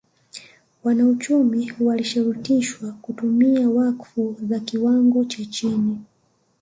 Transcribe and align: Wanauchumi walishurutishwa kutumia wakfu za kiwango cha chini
Wanauchumi 0.83 1.73
walishurutishwa 1.79 2.91
kutumia 3.01 3.69
wakfu 3.69 4.35
za 4.41 4.59
kiwango 4.59 5.25
cha 5.25 5.45
chini 5.45 5.99